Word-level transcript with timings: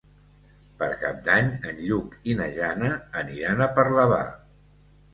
Per 0.79 0.87
Cap 1.01 1.19
d'Any 1.27 1.51
en 1.73 1.83
Lluc 1.91 2.17
i 2.33 2.39
na 2.41 2.49
Jana 2.59 2.93
aniran 3.25 3.65
a 3.67 3.73
Parlavà. 3.81 4.23